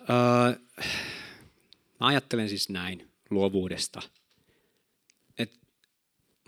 [0.00, 0.60] Öö,
[2.00, 4.02] mä ajattelen siis näin luovuudesta–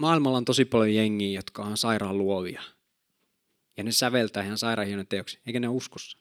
[0.03, 2.63] maailmalla on tosi paljon jengiä, jotka on sairaan luovia.
[3.77, 6.19] Ja ne säveltää ihan sairaan hienon teoksi, eikä ne uskossa.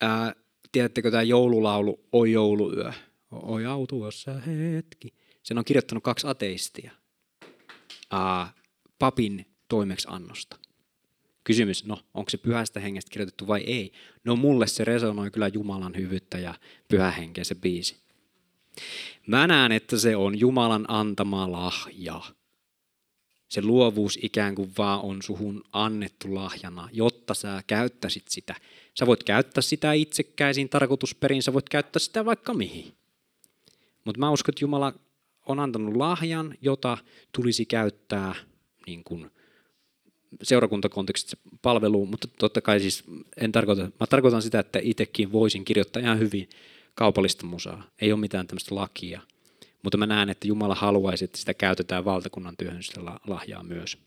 [0.00, 0.34] Ää,
[0.72, 2.92] tiedättekö tämä joululaulu Oi jouluyö?
[3.30, 5.14] Oi autuossa hetki.
[5.42, 6.92] Sen on kirjoittanut kaksi ateistia.
[8.10, 8.52] Ää,
[8.98, 10.56] papin toimeksiannosta.
[11.44, 13.92] Kysymys, no onko se pyhästä hengestä kirjoitettu vai ei?
[14.24, 16.54] No mulle se resonoi kyllä Jumalan hyvyyttä ja
[16.88, 17.96] pyhä se biisi.
[19.26, 22.20] Mä näen, että se on Jumalan antama lahja.
[23.48, 28.54] Se luovuus ikään kuin vaan on suhun annettu lahjana, jotta sä käyttäisit sitä.
[28.98, 32.92] Sä voit käyttää sitä itsekkäisiin tarkoitusperiin, sä voit käyttää sitä vaikka mihin.
[34.04, 34.92] Mutta mä uskon, että Jumala
[35.46, 36.98] on antanut lahjan, jota
[37.32, 38.34] tulisi käyttää
[38.86, 39.30] niin kuin
[40.42, 43.04] seurakuntakontekstissa palveluun, mutta totta kai siis
[43.36, 46.48] en tarkoita, mä tarkoitan sitä, että itsekin voisin kirjoittaa ihan hyvin
[46.94, 47.82] kaupallista musaa.
[48.00, 49.20] Ei ole mitään tämmöistä lakia.
[49.82, 52.82] Mutta mä näen, että Jumala haluaisi, että sitä käytetään valtakunnan työhön
[53.26, 53.98] lahjaa myös.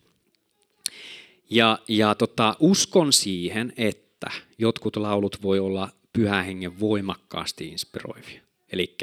[1.50, 8.42] Ja, ja tota, uskon siihen, että jotkut laulut voi olla pyhän hengen voimakkaasti inspiroivia.
[8.72, 8.98] Eli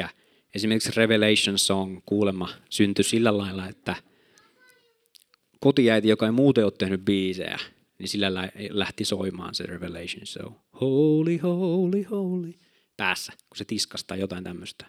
[0.55, 3.97] esimerkiksi Revelation Song kuulemma syntyi sillä lailla, että
[5.63, 7.59] kotiäiti, joka ei muuten ole tehnyt biisejä,
[7.99, 8.35] niin sillä
[8.71, 10.55] lähti soimaan se Revelation Song.
[10.81, 12.55] Holy, holy, holy
[12.97, 14.87] päässä, kun se tiskastaa jotain tämmöistä.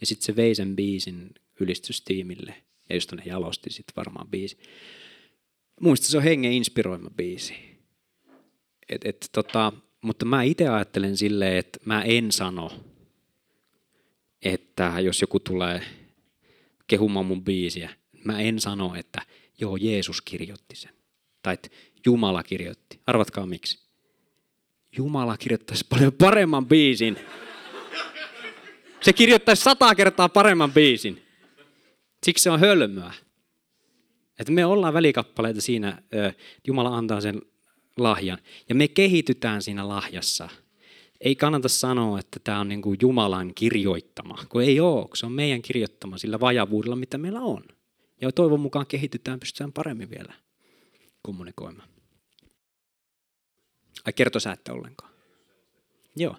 [0.00, 2.54] Ja sitten se vei sen biisin ylistystiimille,
[2.88, 4.58] ja josta ne jalosti sitten varmaan biisi.
[5.80, 7.54] Muista se on hengen inspiroima biisi.
[8.88, 12.70] Et, et, tota, mutta mä itse ajattelen silleen, että mä en sano,
[14.42, 15.80] että jos joku tulee
[16.86, 17.90] kehumaan mun biisiä,
[18.24, 19.22] mä en sano, että
[19.60, 20.90] joo, Jeesus kirjoitti sen.
[21.42, 21.68] Tai että
[22.06, 23.00] Jumala kirjoitti.
[23.06, 23.86] Arvatkaa miksi.
[24.96, 27.18] Jumala kirjoittaisi paljon paremman biisin.
[29.00, 31.22] Se kirjoittaisi sata kertaa paremman biisin.
[32.24, 33.12] Siksi se on hölmöä.
[34.38, 36.02] Että me ollaan välikappaleita siinä,
[36.66, 37.42] Jumala antaa sen
[37.96, 38.38] lahjan.
[38.68, 40.48] Ja me kehitytään siinä lahjassa.
[41.20, 45.08] Ei kannata sanoa, että tämä on niin kuin Jumalan kirjoittama, kun ei ole.
[45.14, 47.64] Se on meidän kirjoittama sillä vajavuudella, mitä meillä on.
[48.20, 50.34] Ja toivon mukaan kehitytään, pystytään paremmin vielä
[51.22, 51.88] kommunikoimaan.
[54.04, 55.12] Ai kertosä ette ollenkaan?
[56.16, 56.36] Joo.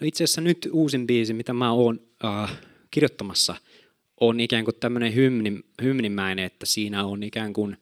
[0.00, 2.58] No itse asiassa nyt uusin biisi, mitä mä oon äh,
[2.90, 3.56] kirjoittamassa,
[4.20, 7.76] on ikään kuin tämmöinen hymni, hymnimäinen, että siinä on ikään kuin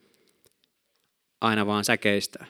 [1.40, 2.46] aina vaan säkeistä,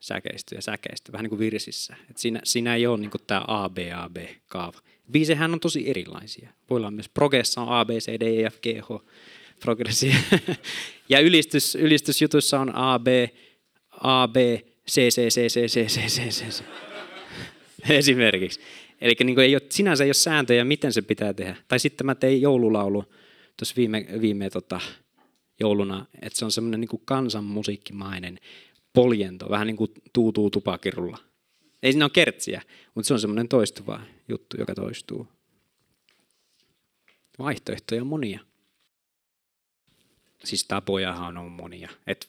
[0.00, 1.96] säkeistä ja säkeistä, vähän niin kuin virsissä.
[2.10, 4.80] Et siinä, siinä ei ole niin tämä A, B, A, B kaava.
[5.10, 6.50] Biisehän on tosi erilaisia.
[6.70, 9.04] Voi olla myös progessa on A, B, C, D, E, F, G, H,
[9.60, 10.16] progressia.
[11.08, 13.06] ja ylistys, ylistysjutuissa on A, B,
[13.90, 14.36] A, B,
[14.90, 16.62] C, C, C, C, C, C, C, C, C.
[17.88, 18.60] Esimerkiksi.
[19.00, 21.56] Eli niin ei ole, sinänsä ei ole sääntöjä, miten se pitää tehdä.
[21.68, 23.04] Tai sitten mä tein joululaulu
[23.56, 24.80] tuossa viime, viime tota,
[25.60, 28.38] jouluna, että se on semmoinen niin kansanmusiikkimainen
[28.92, 31.18] poljento, vähän niin kuin tuutuu tupakirulla.
[31.82, 32.62] Ei siinä ole kertsiä,
[32.94, 35.28] mutta se on semmoinen toistuva juttu, joka toistuu.
[37.38, 38.40] Vaihtoehtoja on monia.
[40.46, 41.90] Siis tapojahan on monia.
[42.06, 42.28] Et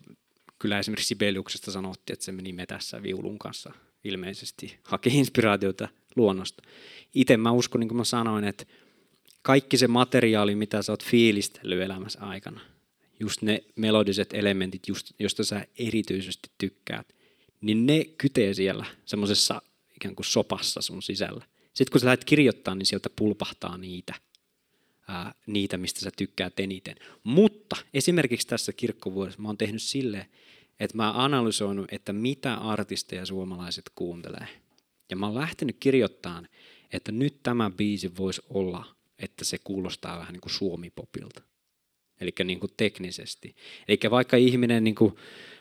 [0.59, 6.63] kyllä esimerkiksi Sibeliuksesta sanottiin, että se meni metässä viulun kanssa ilmeisesti haki inspiraatiota luonnosta.
[7.13, 8.65] Itse mä uskon, niin kuin mä sanoin, että
[9.41, 12.61] kaikki se materiaali, mitä sä oot fiilistellyt elämässä aikana,
[13.19, 17.13] just ne melodiset elementit, just, josta sä erityisesti tykkäät,
[17.61, 19.61] niin ne kytee siellä semmoisessa
[19.95, 21.45] ikään kuin sopassa sun sisällä.
[21.73, 24.13] Sitten kun sä lähdet kirjoittaa, niin sieltä pulpahtaa niitä,
[25.07, 26.95] ää, niitä mistä sä tykkäät eniten.
[27.23, 30.25] Mutta esimerkiksi tässä kirkkovuodessa mä oon tehnyt silleen,
[30.79, 34.47] että mä oon analysoinut, että mitä artisteja suomalaiset kuuntelee.
[35.09, 36.47] Ja mä oon lähtenyt kirjoittamaan,
[36.93, 38.85] että nyt tämä biisi voisi olla,
[39.19, 41.41] että se kuulostaa vähän niin kuin suomipopilta.
[42.21, 43.55] Eli niin kuin teknisesti.
[43.87, 45.15] Eli vaikka ihminen, niin kuin,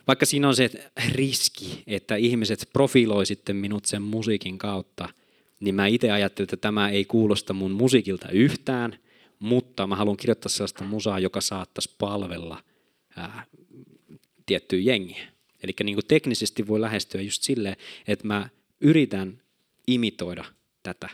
[0.07, 0.71] vaikka siinä on se
[1.13, 5.09] riski, että ihmiset profiloi sitten minut sen musiikin kautta,
[5.61, 8.99] niin mä itse ajattelin, että tämä ei kuulosta mun musiikilta yhtään,
[9.39, 12.63] mutta mä haluan kirjoittaa sellaista musaa, joka saattaisi palvella
[13.17, 13.47] ää,
[14.47, 15.29] tiettyä jengiä.
[15.63, 17.77] Eli niin teknisesti voi lähestyä just silleen,
[18.09, 18.49] että mä
[18.81, 19.43] yritän
[19.87, 20.45] imitoida
[20.83, 21.09] tätä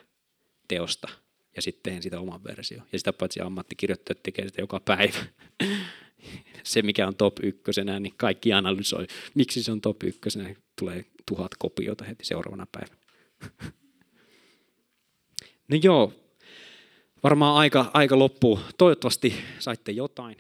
[0.69, 1.09] teosta
[1.57, 2.83] ja sitten teen sitä oman versio.
[2.93, 5.19] Ja sitä paitsi ammattikirjoittajat tekee sitä joka päivä.
[6.63, 10.55] Se, mikä on top ykkösenä, niin kaikki analysoi, miksi se on top ykkösenä.
[10.79, 13.01] Tulee tuhat kopiota heti seuraavana päivänä.
[15.69, 16.13] No joo,
[17.23, 18.61] varmaan aika, aika loppuu.
[18.79, 20.37] Toivottavasti saitte jotain